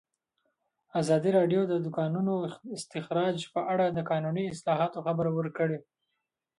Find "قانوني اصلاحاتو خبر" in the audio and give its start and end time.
4.09-5.25